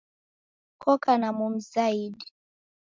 Koka 0.81 1.13
na 1.21 1.29
momu 1.37 1.59
zaidi 1.71 2.25